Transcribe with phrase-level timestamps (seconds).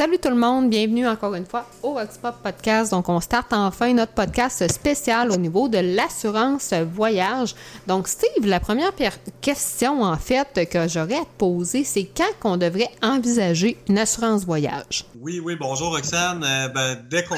[0.00, 2.92] Salut tout le monde, bienvenue encore une fois au Rockspop Podcast.
[2.92, 7.54] Donc, on starte enfin notre podcast spécial au niveau de l'assurance voyage.
[7.86, 8.92] Donc, Steve, la première
[9.42, 14.46] question en fait que j'aurais à te poser, c'est quand qu'on devrait envisager une assurance
[14.46, 15.04] voyage?
[15.20, 16.42] Oui, oui, bonjour Roxane.
[16.44, 17.36] Euh, ben, dès qu'on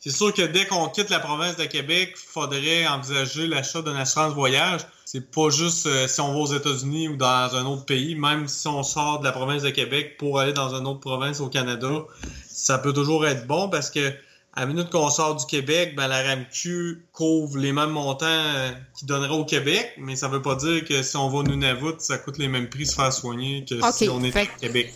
[0.00, 3.96] c'est sûr que dès qu'on quitte la province de Québec, il faudrait envisager l'achat d'une
[3.96, 4.82] assurance voyage.
[5.04, 8.46] C'est pas juste euh, si on va aux États-Unis ou dans un autre pays, même
[8.46, 11.48] si on sort de la province de Québec pour aller dans une autre province au
[11.48, 12.04] Canada,
[12.48, 14.12] ça peut toujours être bon parce que
[14.58, 18.72] à la minute qu'on sort du Québec, ben, la RAMQ couvre les mêmes montants euh,
[18.98, 21.94] qu'il donnerait au Québec, mais ça veut pas dire que si on va au Nunavut,
[21.98, 24.92] ça coûte les mêmes prix se faire soigner que si on est au Québec.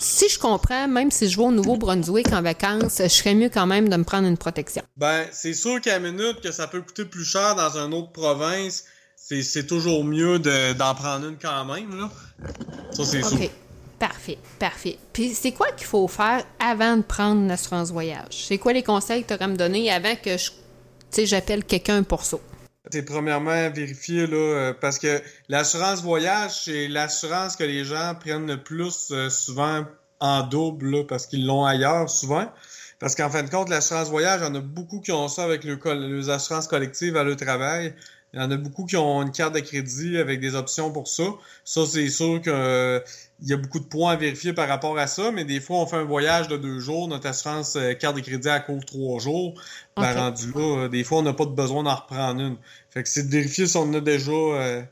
[0.00, 3.68] Si je comprends, même si je vais au Nouveau-Brunswick en vacances, je serais mieux quand
[3.68, 4.82] même de me prendre une protection.
[4.96, 8.10] Ben, c'est sûr qu'à la minute que ça peut coûter plus cher dans une autre
[8.10, 11.96] province, c'est toujours mieux d'en prendre une quand même.
[11.96, 12.10] Là.
[12.90, 13.38] Ça, c'est sûr.
[13.98, 14.98] Parfait, parfait.
[15.12, 18.46] Puis c'est quoi qu'il faut faire avant de prendre une assurance voyage?
[18.46, 20.50] C'est quoi les conseils que tu aurais à me donner avant que je
[21.24, 22.36] j'appelle quelqu'un pour ça?
[22.90, 28.46] C'est premièrement vérifier là, euh, parce que l'assurance voyage, c'est l'assurance que les gens prennent
[28.46, 29.84] le plus euh, souvent
[30.20, 32.46] en double parce qu'ils l'ont ailleurs souvent.
[32.98, 35.44] Parce qu'en fin de compte, l'assurance voyage, il y en a beaucoup qui ont ça
[35.44, 37.94] avec le, les assurances collectives à leur travail.
[38.36, 41.08] Il y en a beaucoup qui ont une carte de crédit avec des options pour
[41.08, 41.24] ça.
[41.64, 43.00] Ça, c'est sûr qu'il euh,
[43.42, 45.86] y a beaucoup de points à vérifier par rapport à ça, mais des fois, on
[45.86, 49.20] fait un voyage de deux jours, notre assurance euh, carte de crédit à couvre trois
[49.20, 49.58] jours.
[49.96, 52.56] Ben, rendu là, euh, des fois, on n'a pas de besoin d'en reprendre une.
[52.90, 54.84] Fait que c'est de vérifier si on a déjà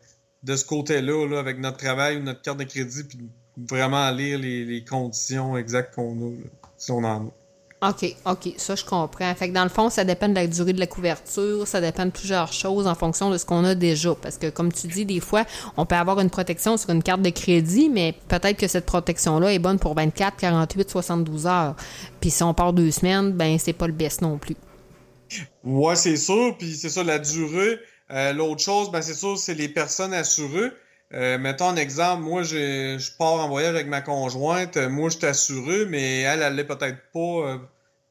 [0.42, 3.28] de ce côté-là, là, avec notre travail ou notre carte de crédit, puis
[3.59, 6.33] vraiment lire les, les conditions exactes qu'on a,
[6.78, 7.44] si on en a.
[7.87, 9.35] OK, OK, ça je comprends.
[9.35, 12.07] Fait que dans le fond, ça dépend de la durée de la couverture, ça dépend
[12.07, 14.15] de plusieurs choses en fonction de ce qu'on a déjà.
[14.15, 15.45] Parce que comme tu dis, des fois,
[15.77, 19.53] on peut avoir une protection sur une carte de crédit, mais peut-être que cette protection-là
[19.53, 21.77] est bonne pour 24, 48, 72 heures.
[22.21, 24.57] Puis si on part deux semaines, ben c'est pas le best non plus.
[25.62, 26.57] Ouais, c'est sûr.
[26.59, 27.79] Puis c'est ça, la durée.
[28.11, 30.71] Euh, l'autre chose, ben c'est sûr, c'est les personnes assurées.
[31.12, 35.27] Euh, mettons un exemple, moi je pars en voyage avec ma conjointe, moi je suis
[35.27, 37.61] assuré, mais elle, elle l'est peut-être pas.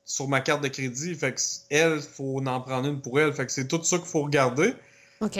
[0.05, 1.15] Sur ma carte de crédit.
[1.15, 3.33] Fait que elle, faut en prendre une pour elle.
[3.33, 4.73] Fait que c'est tout ça qu'il faut regarder.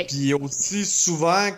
[0.08, 1.50] Puis aussi, souvent,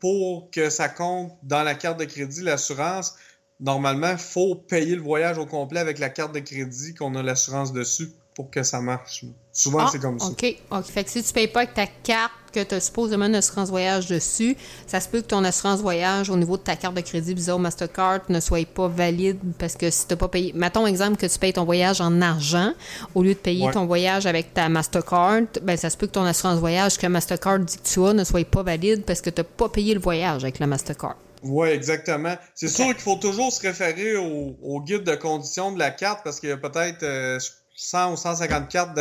[0.00, 3.14] pour que ça compte dans la carte de crédit, l'assurance,
[3.60, 7.22] normalement, il faut payer le voyage au complet avec la carte de crédit qu'on a
[7.22, 9.24] l'assurance dessus pour que ça marche.
[9.58, 10.26] Souvent, ah, c'est comme ça.
[10.26, 10.56] OK.
[10.70, 10.84] OK.
[10.84, 13.70] Fait que si tu payes pas avec ta carte que tu as supposément une assurance
[13.70, 17.00] voyage dessus, ça se peut que ton assurance voyage au niveau de ta carte de
[17.00, 20.52] crédit Visa ou Mastercard ne soit pas valide parce que si tu pas payé.
[20.54, 22.72] Mettons exemple que tu payes ton voyage en argent
[23.16, 26.24] au lieu de payer ton voyage avec ta Mastercard, ben ça se peut que ton
[26.24, 29.40] assurance voyage que Mastercard dit que tu as ne soit pas valide parce que tu
[29.40, 31.16] n'as pas payé le voyage avec la Mastercard.
[31.42, 32.36] Oui, exactement.
[32.54, 36.38] C'est sûr qu'il faut toujours se référer au, guide de conditions de la carte parce
[36.38, 37.40] qu'il y a peut-être euh,
[37.78, 38.94] 100 ou 150 cartes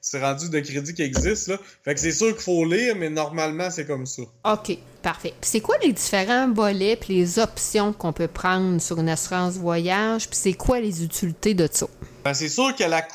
[0.00, 1.52] c'est rendu de crédit qui existent.
[1.52, 1.58] Là.
[1.84, 4.22] Fait que c'est sûr qu'il faut lire, mais normalement, c'est comme ça.
[4.44, 5.34] OK, parfait.
[5.42, 10.28] c'est quoi les différents volets puis les options qu'on peut prendre sur une assurance voyage?
[10.28, 11.86] Puis c'est quoi les utilités de ça?
[12.24, 13.06] Ben, c'est sûr que la,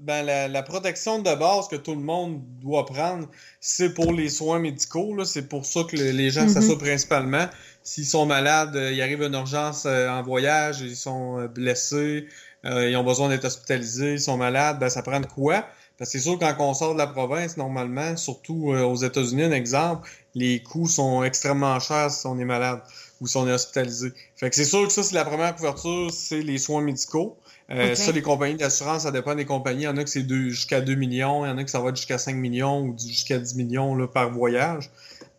[0.00, 3.26] ben, la, protection de base que tout le monde doit prendre,
[3.58, 5.24] c'est pour les soins médicaux.
[5.24, 7.46] C'est pour ça que les gens mm s'assoient principalement.
[7.82, 12.26] S'ils sont malades, euh, ils arrivent en urgence euh, en voyage, ils sont euh, blessés,
[12.66, 15.64] euh, ils ont besoin d'être hospitalisés, ils sont malades, ben ça prend de quoi?
[16.00, 19.42] Parce que c'est sûr quand on sort de la province, normalement, surtout euh, aux États-Unis,
[19.42, 22.80] un exemple, les coûts sont extrêmement chers si on est malade
[23.20, 24.14] ou si on est hospitalisé.
[24.34, 27.36] Fait que c'est sûr que ça, c'est la première couverture, c'est les soins médicaux.
[27.70, 29.82] Euh, Ça, les compagnies d'assurance, ça dépend des compagnies.
[29.82, 31.80] Il y en a que c'est jusqu'à 2 millions, il y en a que ça
[31.80, 34.90] va jusqu'à 5 millions ou jusqu'à 10 millions là, par voyage,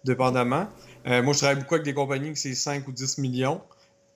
[0.03, 0.67] dépendamment.
[1.07, 3.61] Euh, moi, je travaille beaucoup avec des compagnies que c'est 5 ou 10 millions.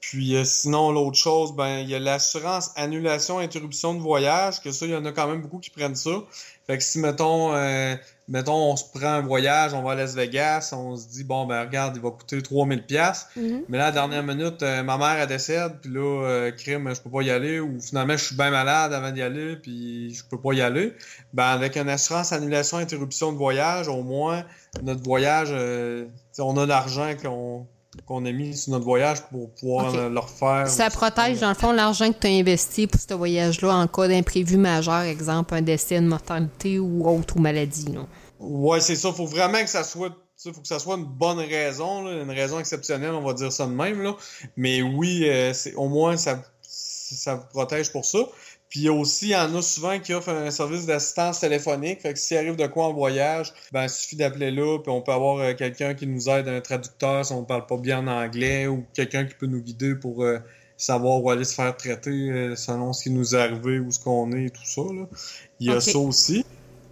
[0.09, 4.71] Puis euh, sinon, l'autre chose, ben il y a l'assurance annulation interruption de voyage, que
[4.71, 6.23] ça, il y en a quand même beaucoup qui prennent ça.
[6.67, 7.95] Fait que si mettons, euh,
[8.27, 11.47] mettons, on se prend un voyage, on va à Las Vegas, on se dit bon
[11.47, 13.27] ben regarde, il va coûter 3000 pièces.
[13.35, 13.63] Mm-hmm.
[13.67, 17.01] Mais là, à la dernière minute, euh, ma mère elle décède, puis là, crime, je
[17.01, 20.23] peux pas y aller, ou finalement je suis bien malade avant d'y aller, puis je
[20.23, 20.93] peux pas y aller.
[21.33, 24.45] Ben avec une assurance annulation interruption de voyage, au moins
[24.83, 25.51] notre voyage,
[26.37, 27.65] on a l'argent qu'on
[28.05, 30.67] qu'on a mis sur notre voyage pour pouvoir le refaire.
[30.67, 34.07] Ça protège, dans le fond, l'argent que tu as investi pour ce voyage-là en cas
[34.07, 37.85] d'imprévu majeur, exemple un décès, une mortalité ou autre ou maladie.
[37.89, 38.05] Oui,
[38.39, 39.09] Ouais, c'est ça.
[39.09, 40.11] Il faut vraiment que ça soit.
[40.43, 43.71] faut que ça soit une bonne raison, une raison exceptionnelle, on va dire ça de
[43.71, 44.01] même.
[44.01, 44.15] Là.
[44.57, 48.19] Mais oui, euh, au moins ça, ça vous protège pour ça.
[48.69, 52.01] Puis aussi, il y en a souvent qui offrent un service d'assistance téléphonique.
[52.01, 55.01] Fait que s'il arrive de quoi en voyage, ben il suffit d'appeler là, puis on
[55.01, 57.99] peut avoir euh, quelqu'un qui nous aide, un traducteur si on ne parle pas bien
[57.99, 60.39] en anglais, ou quelqu'un qui peut nous guider pour euh,
[60.77, 63.99] savoir où aller se faire traiter euh, selon ce qui nous est arrivé, où ce
[63.99, 64.81] qu'on est, tout ça.
[64.81, 65.05] Là.
[65.59, 66.43] Il y a ça aussi.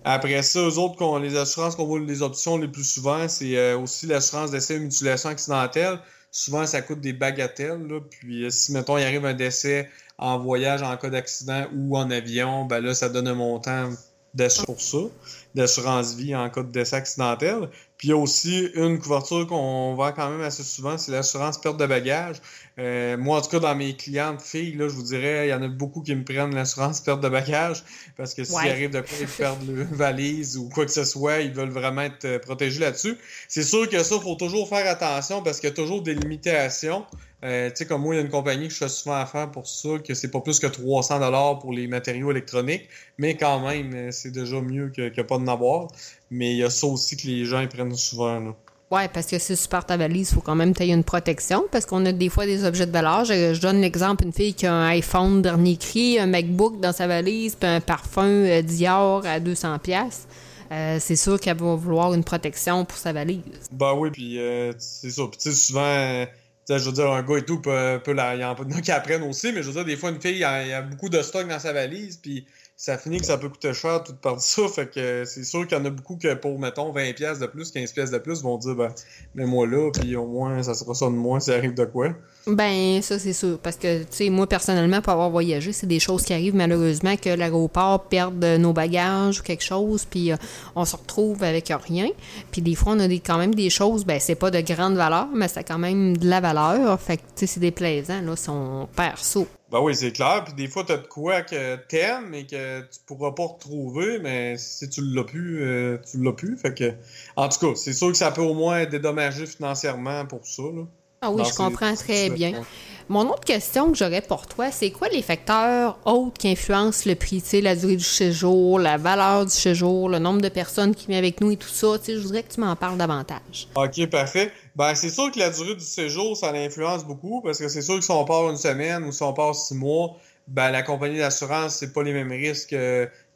[0.05, 4.05] Après ça, eux autres, les assurances qu'on voit les options les plus souvent, c'est aussi
[4.05, 5.97] l'assurance d'essai et mutilation accidentelle.
[6.29, 7.87] Souvent, ça coûte des bagatelles.
[7.87, 7.99] Là.
[8.09, 9.89] Puis si, mettons, il arrive un décès
[10.23, 13.89] en voyage en cas d'accident ou en avion, ben là, ça donne un montant
[14.33, 15.13] d'assurance pour ça,
[15.53, 17.69] d'assurance vie en cas de décès accidentel.
[17.97, 21.57] Puis il y a aussi une couverture qu'on vend quand même assez souvent, c'est l'assurance
[21.59, 22.37] perte de bagages.
[22.79, 25.53] Euh, moi, en tout cas, dans mes clientes filles, là, je vous dirais, il y
[25.53, 27.83] en a beaucoup qui me prennent l'assurance perte de bagages
[28.15, 31.41] parce que s'il arrive de quoi ils perdent leur valise ou quoi que ce soit,
[31.41, 33.17] ils veulent vraiment être euh, protégés là-dessus.
[33.49, 36.15] C'est sûr que ça, il faut toujours faire attention parce qu'il y a toujours des
[36.15, 37.05] limitations.
[37.43, 39.51] Euh, tu sais, comme moi, il y a une compagnie que je fais souvent affaire
[39.51, 42.87] pour ça, que c'est pas plus que 300 dollars pour les matériaux électroniques,
[43.17, 45.89] mais quand même, euh, c'est déjà mieux que, que pas de n'avoir.
[46.31, 48.39] Mais il y a ça aussi que les gens ils prennent souvent.
[48.39, 48.55] Là.
[48.91, 51.65] Ouais, parce que si tu pars ta valise, il faut quand même tailler une protection,
[51.69, 53.25] parce qu'on a des fois des objets de valeur.
[53.25, 57.07] Je, donne l'exemple, une fille qui a un iPhone dernier cri, un MacBook dans sa
[57.07, 60.27] valise, puis un parfum euh, Dior à 200 pièces.
[60.71, 63.41] c'est sûr qu'elle va vouloir une protection pour sa valise.
[63.71, 64.39] Ben oui, puis
[64.77, 65.23] c'est ça.
[65.29, 66.25] Puis tu sais, souvent
[66.69, 68.91] je veux dire, un gars et tout peut, peut la, il y en a qui
[68.91, 71.21] apprennent aussi, mais je veux dire, des fois, une fille, il y a, beaucoup de
[71.21, 72.45] stock dans sa valise, puis
[72.75, 74.67] ça finit que ça peut coûter cher tout par ça.
[74.73, 77.45] Fait que c'est sûr qu'il y en a beaucoup que pour, mettons, 20 pièces de
[77.45, 78.93] plus, 15 pièces de plus, vont dire, ben,
[79.35, 82.09] mets-moi là, puis au moins, ça sera ça de moins s'il arrive de quoi.
[82.47, 83.59] Ben, ça, c'est sûr.
[83.59, 87.15] Parce que, tu sais, moi, personnellement, pour avoir voyagé, c'est des choses qui arrivent malheureusement
[87.15, 90.37] que l'aéroport perde nos bagages ou quelque chose, puis euh,
[90.75, 92.09] on se retrouve avec rien.
[92.51, 94.95] Puis des fois, on a des, quand même des choses, ben, c'est pas de grande
[94.95, 96.99] valeur, mais c'est quand même de la valeur.
[96.99, 99.41] Fait que, tu sais, c'est déplaisant, là, si on perd ça.
[99.73, 100.43] Ben oui, c'est clair.
[100.45, 104.55] Puis des fois, t'as de quoi que t'aimes et que tu pourras pas retrouver, mais
[104.55, 106.55] si tu l'as plus, euh, tu l'as plus.
[106.57, 106.93] Fait que,
[107.35, 110.61] en tout cas, c'est sûr que ça peut au moins dédommager financièrement pour ça.
[110.61, 110.83] Là.
[111.21, 112.61] Ah oui, je comprends très bien.
[113.09, 117.15] Mon autre question que j'aurais pour toi, c'est quoi les facteurs autres qui influencent le
[117.15, 117.41] prix?
[117.61, 121.41] La durée du séjour, la valeur du séjour, le nombre de personnes qui viennent avec
[121.41, 121.95] nous et tout ça?
[122.07, 123.67] Je voudrais que tu m'en parles davantage.
[123.75, 124.51] OK, parfait.
[124.75, 127.95] Ben, c'est sûr que la durée du séjour, ça l'influence beaucoup parce que c'est sûr
[127.95, 130.17] que si on part une semaine ou si on part six mois,
[130.47, 132.75] ben, la compagnie d'assurance, c'est pas les mêmes risques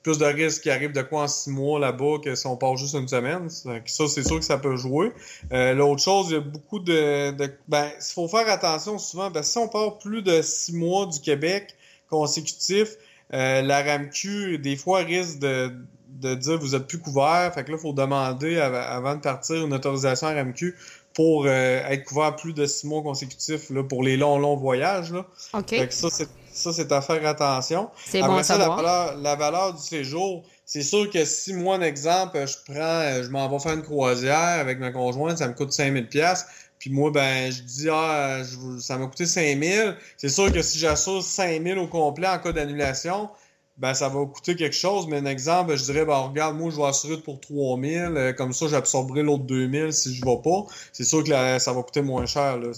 [0.07, 2.77] plus de risques qui arrivent de quoi en six mois là-bas que si on part
[2.77, 3.49] juste une semaine.
[3.49, 5.11] Ça, c'est sûr que ça peut jouer.
[5.51, 7.31] Euh, l'autre chose, il y a beaucoup de.
[7.67, 9.29] ben, il faut faire attention souvent.
[9.29, 11.75] Ben, si on part plus de six mois du Québec
[12.09, 12.95] consécutifs,
[13.33, 15.73] euh, la RAMQ, des fois, risque de,
[16.21, 17.51] de dire vous êtes plus couvert.
[17.53, 20.73] Fait que là, il faut demander avant de partir une autorisation à RAMQ
[21.17, 25.11] pour euh, être couvert plus de six mois consécutifs là, pour les longs, longs voyages.
[25.11, 25.25] Là.
[25.67, 27.89] Fait que ça, c'est ça, c'est à faire attention.
[28.05, 31.81] C'est bon ça, la valeur, la valeur du séjour, c'est sûr que si moi, un
[31.81, 35.71] exemple, je prends, je m'en vais faire une croisière avec ma conjointe, ça me coûte
[35.71, 36.45] 5000 pièces.
[36.77, 38.43] Puis moi, ben, je dis, ah,
[38.79, 39.97] ça m'a coûté 5000.
[40.17, 43.27] C'est sûr que si j'assure 5000 au complet en cas d'annulation,
[43.77, 45.07] ben, ça va coûter quelque chose.
[45.07, 48.13] Mais un exemple, je dirais, ben, regarde, moi, je vais assurer pour 3000.
[48.15, 50.65] Euh, comme ça, j'absorberai l'autre 2000 si je vais pas.
[50.93, 52.57] C'est sûr que ça va coûter moins cher.
[52.57, 52.69] Là.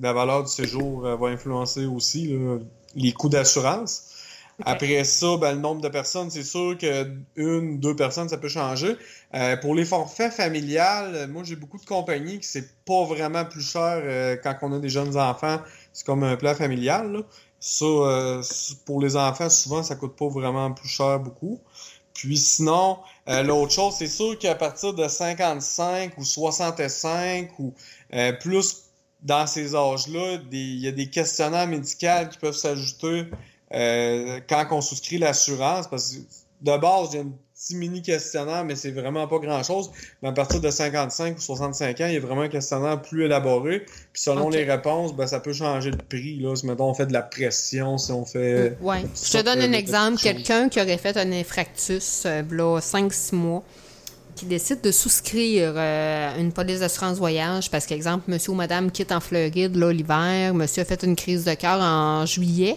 [0.00, 2.28] la valeur du séjour euh, va influencer aussi.
[2.28, 2.58] Là
[2.94, 4.04] les coûts d'assurance.
[4.64, 8.48] Après ça, ben, le nombre de personnes, c'est sûr que une, deux personnes, ça peut
[8.48, 8.96] changer.
[9.34, 13.62] Euh, pour les forfaits familiales, moi j'ai beaucoup de compagnies qui c'est pas vraiment plus
[13.62, 15.60] cher euh, quand on a des jeunes enfants.
[15.92, 17.22] C'est comme un plat familial.
[17.60, 18.42] Ça, euh,
[18.84, 21.60] pour les enfants, souvent, ça coûte pas vraiment plus cher beaucoup.
[22.14, 22.98] Puis sinon,
[23.28, 27.72] l'autre chose, c'est sûr qu'à partir de 55 ou 65 ou
[28.40, 28.88] plus
[29.22, 33.26] dans ces âges-là, il y a des questionnaires médicaux qui peuvent s'ajouter
[33.74, 36.18] euh, quand on souscrit l'assurance, parce que
[36.62, 39.90] de base, il y a un petit mini questionnaire, mais c'est vraiment pas grand-chose.
[40.22, 43.24] Mais à partir de 55 ou 65 ans, il y a vraiment un questionnaire plus
[43.24, 43.80] élaboré.
[44.12, 46.38] Puis selon les réponses, ben, ça peut changer de prix.
[46.38, 46.54] Là.
[46.54, 48.76] Si mettons, on fait de la pression, si on fait...
[48.80, 49.04] Ouais.
[49.14, 50.20] Je te donne un exemple.
[50.20, 53.64] Quelqu'un qui aurait fait un infractus, euh, là, 5-6 mois,
[54.36, 59.10] qui décide de souscrire euh, une police d'assurance voyage parce qu'exemple, monsieur ou madame quitte
[59.10, 62.76] en Floride l'hiver, monsieur a fait une crise de cœur en juillet,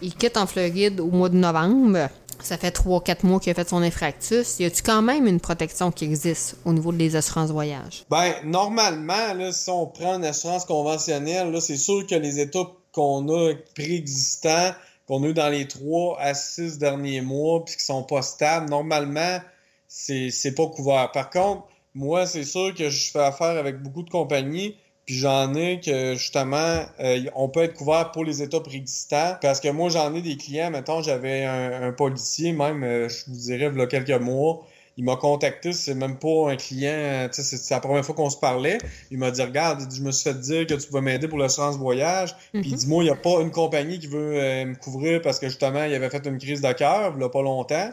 [0.00, 2.08] il quitte en Floride au mois de novembre.
[2.42, 4.58] Ça fait 3-4 mois qu'il a fait son infractus.
[4.60, 8.04] Y a-tu quand même une protection qui existe au niveau des assurances voyage?
[8.10, 12.72] Ben, normalement, là, si on prend une assurance conventionnelle, là, c'est sûr que les étapes
[12.92, 14.72] qu'on a préexistants,
[15.06, 18.70] qu'on a eu dans les 3 à 6 derniers mois, puis qui sont pas stables,
[18.70, 19.40] normalement,
[19.88, 21.10] c'est pas couvert.
[21.12, 21.64] Par contre,
[21.94, 24.76] moi, c'est sûr que je fais affaire avec beaucoup de compagnies,
[25.06, 29.36] puis j'en ai que justement, euh, on peut être couvert pour les états préexistants.
[29.40, 33.36] Parce que moi, j'en ai des clients, mettons, j'avais un, policier, même, euh, je vous
[33.36, 37.70] dirais, il y a quelques mois, il m'a contacté, c'est même pas un client, c'est
[37.70, 38.78] la première fois qu'on se parlait.
[39.12, 41.76] Il m'a dit Regarde, je me suis fait dire que tu pouvais m'aider pour l'assurance
[41.76, 42.34] voyage.
[42.52, 42.76] Puis il mhm.
[42.76, 45.46] dit Moi, il n'y a pas une compagnie qui veut euh, me couvrir parce que
[45.46, 47.92] justement, il avait fait une crise de cœur, il n'y a pas longtemps.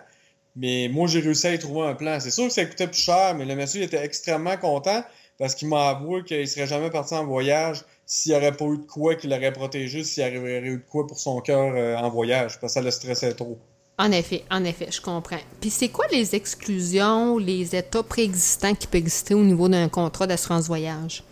[0.55, 2.19] Mais moi, j'ai réussi à y trouver un plan.
[2.19, 5.03] C'est sûr que ça coûtait plus cher, mais le monsieur était extrêmement content
[5.37, 8.77] parce qu'il m'a avoué qu'il serait jamais parti en voyage s'il n'y aurait pas eu
[8.77, 11.95] de quoi qu'il aurait protégé, s'il y aurait eu de quoi pour son cœur euh,
[11.95, 13.57] en voyage, parce que ça le stressait trop.
[13.97, 15.39] En effet, en effet, je comprends.
[15.61, 20.25] Puis c'est quoi les exclusions, les états préexistants qui peuvent exister au niveau d'un contrat
[20.25, 21.23] d'assurance voyage?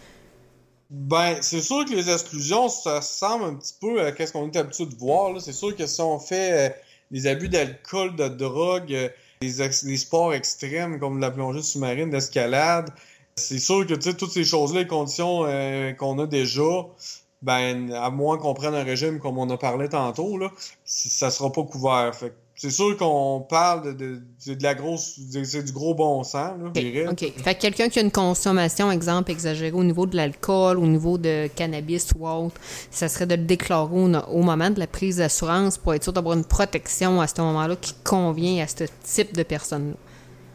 [0.92, 4.58] Ben, c'est sûr que les exclusions, ça ressemble un petit peu à ce qu'on est
[4.58, 5.40] habitué de voir.
[5.42, 6.74] C'est sûr que si on fait euh,
[7.10, 9.10] des abus d'alcool, de drogue, euh,
[9.42, 12.90] des, sports extrêmes comme la plongée sous-marine, l'escalade,
[13.36, 16.86] c'est sûr que toutes ces choses-là, les conditions euh, qu'on a déjà,
[17.42, 20.52] ben, à moins qu'on prenne un régime comme on a parlé tantôt, là,
[20.86, 22.14] ça sera pas couvert.
[22.16, 26.72] Fait c'est sûr qu'on parle de, de, la grosse, c'est du gros bon sens, là,
[26.76, 27.34] je OK.
[27.38, 31.18] Fait que quelqu'un qui a une consommation, exemple, exagérée au niveau de l'alcool, au niveau
[31.18, 32.62] de cannabis ou autre,
[32.92, 36.38] ça serait de le déclarer au, moment de la prise d'assurance pour être sûr d'avoir
[36.38, 39.96] une protection à ce moment-là qui convient à ce type de personne-là.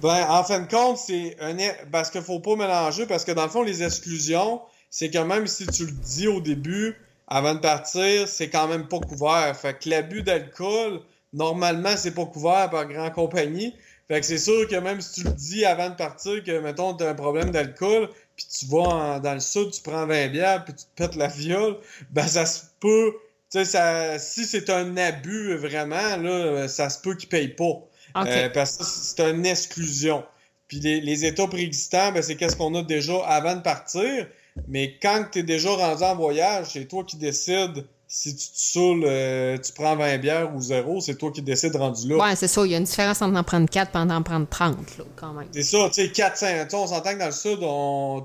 [0.02, 1.56] Ben, en fin de compte, c'est un.
[1.90, 4.60] Parce qu'il faut pas mélanger, parce que dans le fond, les exclusions,
[4.90, 6.96] c'est que même si tu le dis au début,
[7.28, 9.56] avant de partir, c'est quand même pas couvert.
[9.56, 11.00] Fait que l'abus d'alcool
[11.32, 13.74] normalement, c'est pas couvert par grand compagnie.
[14.08, 16.94] Fait que c'est sûr que même si tu le dis avant de partir que, mettons,
[16.94, 20.64] tu as un problème d'alcool, puis tu vas dans le sud, tu prends 20 bières,
[20.64, 21.78] puis tu te pètes la viole,
[22.10, 23.12] ben ça se peut.
[23.50, 27.82] Tu sais, ça, si c'est un abus vraiment, là, ça se peut qu'il paye pas.
[28.16, 30.24] Euh, parce que c'est une exclusion.
[30.68, 34.26] Puis les, les états préexistants, ben, c'est qu'est-ce qu'on a déjà avant de partir.
[34.68, 38.58] Mais quand tu es déjà rendu en voyage, c'est toi qui décides si tu te
[38.58, 42.16] saoules, euh, tu prends 20 bières ou zéro, c'est toi qui décides rendu là.
[42.16, 42.64] Ouais, c'est ça.
[42.64, 45.32] Il y a une différence entre en prendre 4 et en prendre 30, là, quand
[45.32, 45.48] même.
[45.52, 46.74] C'est ça, tu sais, 4, 5.
[46.74, 47.58] On s'entend que dans le sud,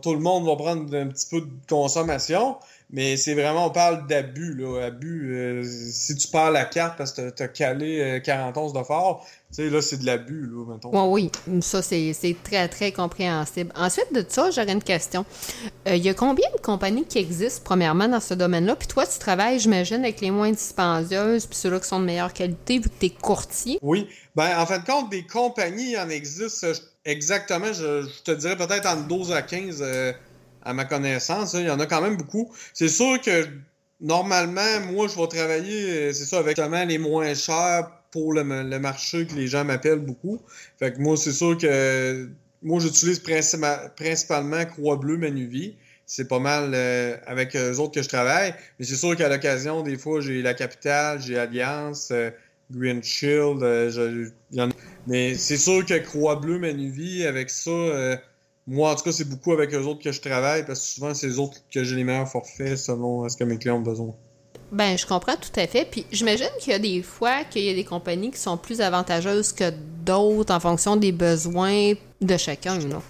[0.02, 2.58] tout le monde va prendre un petit peu de consommation,
[2.92, 4.86] mais c'est vraiment, on parle d'abus, là.
[4.86, 8.84] Abus, euh, si tu parles la carte parce que t'as calé 40 euh, onces de
[8.84, 11.12] fort, sais, là, c'est de l'abus, là, mettons.
[11.12, 11.30] oui,
[11.62, 13.72] ça, c'est très, très compréhensible.
[13.76, 15.26] Ensuite de ça, j'aurais une question.
[15.86, 18.76] Il euh, y a combien de compagnies qui existent, premièrement, dans ce domaine-là?
[18.76, 22.34] Puis toi, tu travailles, j'imagine, avec les moins dispendieuses, puis ceux-là qui sont de meilleure
[22.34, 23.80] qualité, vu que tu es courtier.
[23.82, 24.08] Oui.
[24.36, 26.66] Ben, en fin de compte, des compagnies, il en existe
[27.04, 30.14] exactement, je, te dirais peut-être entre 12 à 15 euh,
[30.64, 31.54] à ma connaissance.
[31.54, 32.52] Il y en a quand même beaucoup.
[32.74, 33.48] C'est sûr que
[34.00, 39.26] normalement, moi, je vais travailler, euh, c'est ça, avec les moins chers pour le, marché
[39.26, 40.40] que les gens m'appellent beaucoup.
[40.78, 42.30] Fait que moi, c'est sûr que
[42.62, 45.78] moi, j'utilise principalement Croix Bleue Manuvie.
[46.06, 48.54] C'est pas mal euh, avec eux autres que je travaille.
[48.78, 52.30] Mais c'est sûr qu'à l'occasion, des fois, j'ai La Capitale, j'ai Alliance, euh,
[52.70, 53.64] Green Shield.
[53.64, 54.30] Euh,
[55.08, 58.20] mais c'est sûr que Croix Bleue Manuvie, avec ça,
[58.68, 61.14] moi, en tout cas, c'est beaucoup avec eux autres que je travaille parce que souvent,
[61.14, 64.14] c'est eux autres que j'ai les meilleurs forfaits selon ce que mes clients ont besoin.
[64.72, 65.86] Ben, je comprends tout à fait.
[65.90, 68.80] Puis j'imagine qu'il y a des fois qu'il y a des compagnies qui sont plus
[68.82, 69.72] avantageuses que
[70.06, 73.02] d'autres en fonction des besoins de chacun, là.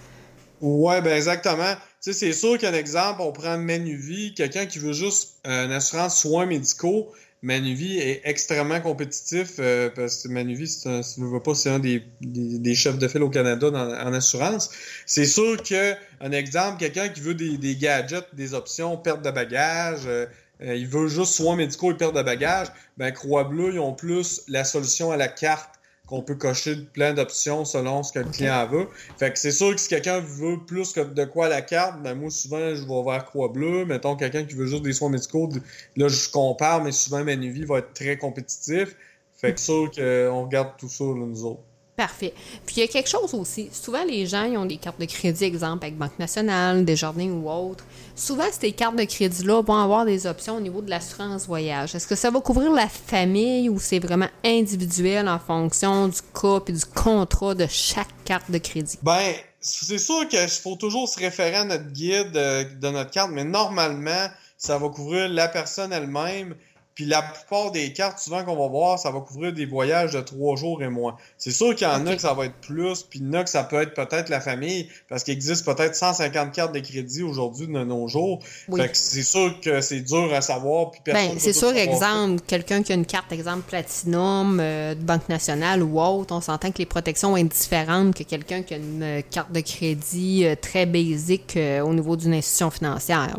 [0.61, 1.73] Ouais, ben exactement.
[2.03, 6.21] Tu sais, c'est sûr qu'un exemple, on prend Manuvie, quelqu'un qui veut juste une assurance
[6.21, 7.11] soins médicaux.
[7.43, 11.79] Manuvie est extrêmement compétitif euh, parce que Manuvie, c'est un, si veux pas, c'est un
[11.79, 14.69] des, des, chefs de file au Canada en assurance.
[15.07, 19.31] C'est sûr que un exemple, quelqu'un qui veut des, des, gadgets, des options, perte de
[19.31, 20.27] bagages, euh,
[20.63, 24.41] euh, il veut juste soins médicaux et perte de bagages, ben Croix-Bleu, ils ont plus
[24.47, 28.67] la solution à la carte qu'on peut cocher plein d'options selon ce que le client
[28.67, 28.87] veut.
[29.17, 32.03] Fait que c'est sûr que si quelqu'un veut plus que de quoi à la carte,
[32.03, 33.85] ben moi souvent je vais vers Croix-Bleu.
[33.85, 35.49] Mettons quelqu'un qui veut juste des soins médicaux,
[35.95, 38.95] là je compare, mais souvent Manuvie va être très compétitif.
[39.33, 41.63] Fait que sûr qu'on regarde tout ça là, nous autres.
[41.95, 42.33] Parfait.
[42.65, 43.69] Puis il y a quelque chose aussi.
[43.71, 47.49] Souvent, les gens, ils ont des cartes de crédit, exemple, avec Banque Nationale, Desjardins ou
[47.49, 47.83] autre.
[48.15, 51.93] Souvent, ces cartes de crédit-là vont avoir des options au niveau de l'assurance voyage.
[51.93, 56.59] Est-ce que ça va couvrir la famille ou c'est vraiment individuel en fonction du cas
[56.67, 58.97] et du contrat de chaque carte de crédit?
[59.03, 63.31] Ben, c'est sûr qu'il faut toujours se référer à notre guide euh, de notre carte,
[63.31, 66.55] mais normalement, ça va couvrir la personne elle-même
[66.95, 70.19] puis la plupart des cartes, souvent qu'on va voir, ça va couvrir des voyages de
[70.19, 71.15] trois jours et moins.
[71.37, 73.33] C'est sûr qu'il y en a que ça va être plus, puis il y en
[73.39, 76.79] a que ça peut être peut-être la famille, parce qu'il existe peut-être 150 cartes de
[76.79, 78.39] crédit aujourd'hui de nos jours.
[78.75, 80.91] Fait que c'est sûr que c'est dur à savoir.
[80.91, 85.29] Puis ben, c'est sûr, exemple, quelqu'un qui a une carte, exemple, Platinum, euh, de Banque
[85.29, 88.77] Nationale ou autre, on s'entend que les protections vont être différentes que quelqu'un qui a
[88.77, 93.37] une euh, carte de crédit euh, très basique au niveau d'une institution financière.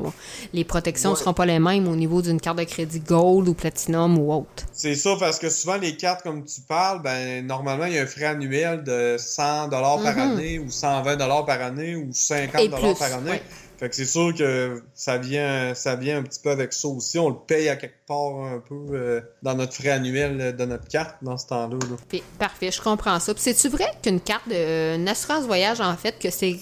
[0.52, 3.48] Les protections ne seront pas les mêmes au niveau d'une carte de crédit Gold gold
[3.48, 4.64] ou platinum ou autre.
[4.72, 8.02] C'est ça, parce que souvent, les cartes, comme tu parles, ben, normalement, il y a
[8.02, 10.18] un frais annuel de 100 par Mhm.
[10.18, 13.30] année ou 120 par année ou 50 Et plus, par année.
[13.30, 13.42] ouais.
[13.78, 17.18] Fait que c'est sûr que ça vient, ça vient un petit peu avec ça aussi.
[17.18, 20.86] On le paye à quelque part un peu euh, dans notre frais annuel de notre
[20.86, 21.78] carte dans ce temps-là.
[22.38, 23.32] parfait, je comprends ça.
[23.36, 26.56] C'est-tu vrai qu'une carte, de, une assurance voyage, en fait, que c'est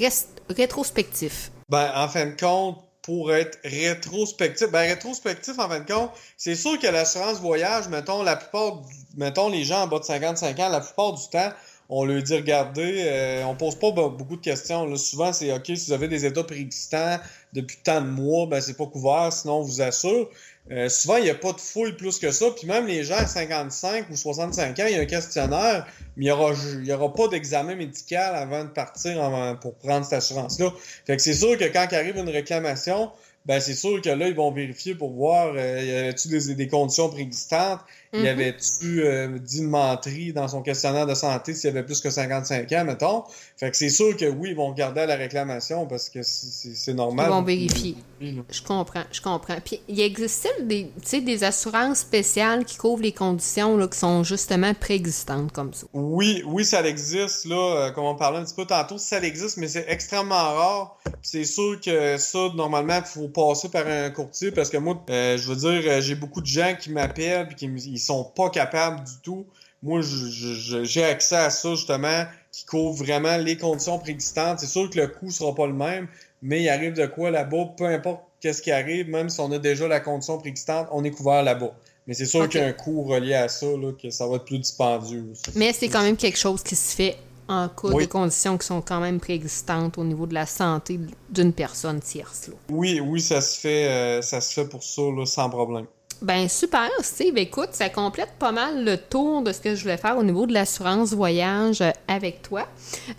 [0.49, 1.53] rétrospectif?
[1.69, 2.79] Ben, en fin de compte,
[3.11, 8.23] pour être rétrospectif, ben, rétrospectif, en fin de compte, c'est sûr que l'assurance voyage, mettons,
[8.23, 8.83] la plupart,
[9.17, 11.51] mettons, les gens en bas de 55 ans, la plupart du temps,
[11.89, 14.87] on leur dit, regardez, euh, on pose pas be- beaucoup de questions.
[14.87, 14.97] Là.
[14.97, 17.19] Souvent, c'est OK, si vous avez des états préexistants
[17.53, 20.29] depuis tant de mois, ben, c'est pas couvert, sinon on vous assure.
[20.71, 22.47] Euh, souvent, il n'y a pas de fouille plus que ça.
[22.57, 25.87] Puis même les gens à 55 ou 65 ans, il y a un questionnaire,
[26.17, 30.15] mais il n'y aura, y aura pas d'examen médical avant de partir pour prendre cette
[30.19, 30.73] assurance-là.
[31.07, 33.11] Fait que c'est sûr que quand arrive une réclamation,
[33.47, 36.69] ben c'est sûr que là, ils vont vérifier pour voir euh, y avait-tu des, des
[36.69, 37.81] conditions préexistantes,
[38.13, 38.25] Mhm.
[38.25, 42.11] y avait-tu euh, dit une menterie dans son questionnaire de santé s'il avait plus que
[42.11, 43.25] 55 ans, mettons?
[43.57, 46.93] Fait que c'est sûr que oui, ils vont regarder à la réclamation parce que c'est-
[46.95, 47.27] normal.
[47.29, 47.95] Ils vont vérifier.
[48.21, 49.57] Je comprends, je comprends.
[49.65, 54.75] Puis, il existe-t-il des, des assurances spéciales qui couvrent les conditions là, qui sont justement
[54.75, 55.87] préexistantes comme ça?
[55.95, 59.57] Oui, oui, ça existe, là, euh, comme on parlait un petit peu tantôt, ça existe,
[59.57, 60.97] mais c'est extrêmement rare.
[61.05, 65.03] Puis C'est sûr que ça, normalement, il faut passer par un courtier parce que moi,
[65.11, 68.25] euh, je veux dire, j'ai beaucoup de gens qui m'appellent puis qui me- ils sont
[68.25, 69.45] pas capables du tout.
[69.83, 74.59] Moi, j'ai accès à ça, justement, qui couvre vraiment les conditions préexistantes.
[74.61, 76.07] C'est sûr que le coût sera pas le même,
[76.43, 79.59] mais il arrive de quoi là-bas, peu importe qu'est-ce qui arrive, même si on a
[79.59, 81.73] déjà la condition préexistante, on est couvert là-bas.
[82.07, 84.37] Mais c'est sûr qu'il y a un coût relié à ça, là, que ça va
[84.37, 85.33] être plus dispendieux.
[85.55, 87.17] Mais c'est quand même quelque chose qui se fait
[87.49, 88.05] en cas Oui.
[88.07, 90.99] de conditions qui sont quand même préexistantes au niveau de la santé
[91.31, 92.49] d'une personne tierce.
[92.49, 92.55] là.
[92.71, 95.87] Oui, oui, ça se fait, euh, ça se fait pour ça, là, sans problème.
[96.23, 97.39] Ben super, Steve.
[97.39, 100.47] Écoute, ça complète pas mal le tour de ce que je voulais faire au niveau
[100.47, 102.67] de l'assurance voyage euh, avec toi.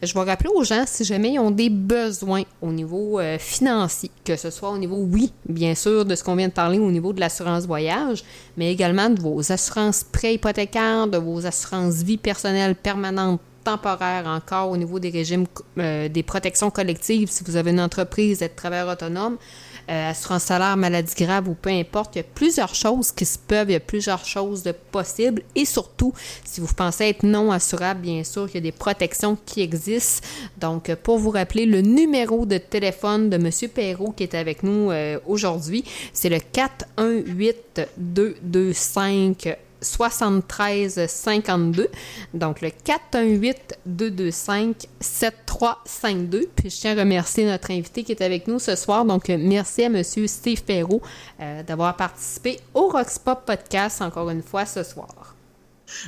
[0.03, 4.12] Je vais rappeler aux gens si jamais ils ont des besoins au niveau euh, financier,
[4.24, 6.91] que ce soit au niveau, oui, bien sûr, de ce qu'on vient de parler au
[6.91, 8.24] niveau de l'assurance voyage,
[8.55, 14.70] mais également de vos assurances prêts hypothécaires, de vos assurances vie personnelle permanente temporaire encore
[14.70, 15.46] au niveau des régimes
[15.77, 19.37] euh, des protections collectives si vous avez une entreprise, êtes travailleur autonome,
[19.92, 22.16] euh, assurance salaire, maladie grave ou peu importe.
[22.16, 25.42] Il y a plusieurs choses qui se peuvent, il y a plusieurs choses de possibles
[25.54, 26.14] et surtout,
[26.46, 30.25] si vous pensez être non assurable, bien sûr, il y a des protections qui existent.
[30.60, 33.50] Donc, euh, pour vous rappeler, le numéro de téléphone de M.
[33.70, 41.89] Perrault qui est avec nous euh, aujourd'hui, c'est le 418 225 73 52.
[42.33, 42.70] Donc, le
[43.87, 46.48] 418-225-7352.
[46.55, 49.05] Puis, je tiens à remercier notre invité qui est avec nous ce soir.
[49.05, 51.01] Donc, merci à Monsieur Steve Perrault
[51.39, 55.35] euh, d'avoir participé au Rockspop Podcast encore une fois ce soir.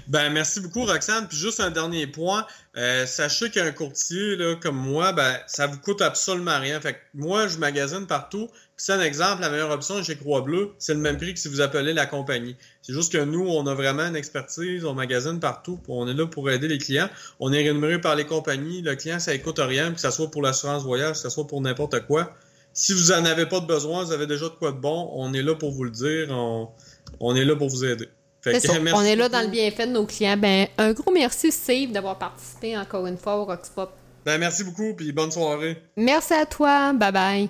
[0.07, 1.27] Ben, merci beaucoup, Roxane.
[1.27, 2.45] Puis juste un dernier point.
[2.77, 6.79] Euh, sachez qu'un courtier là, comme moi, ben, ça vous coûte absolument rien.
[6.79, 8.49] Fait que moi, je magasine partout.
[8.85, 11.61] C'est un exemple, la meilleure option chez Croix-Bleu, c'est le même prix que si vous
[11.61, 12.57] appelez la compagnie.
[12.81, 16.27] C'est juste que nous, on a vraiment une expertise, on magasine partout, on est là
[16.27, 17.07] pour aider les clients.
[17.39, 18.81] On est rémunéré par les compagnies.
[18.81, 21.61] Le client, ça coûte rien, que ce soit pour l'assurance voyage, que ce soit pour
[21.61, 22.33] n'importe quoi.
[22.73, 25.33] Si vous en avez pas de besoin, vous avez déjà de quoi de bon, on
[25.33, 26.27] est là pour vous le dire.
[26.31, 26.67] On,
[27.21, 28.09] on est là pour vous aider.
[28.41, 29.37] Fait que On est là beaucoup.
[29.37, 30.35] dans le bienfait de nos clients.
[30.35, 33.93] Ben, un gros merci, Steve, d'avoir participé encore une fois au Rockspop.
[34.25, 35.81] Ben, merci beaucoup, puis bonne soirée.
[35.95, 36.91] Merci à toi.
[36.91, 37.41] Bye bye.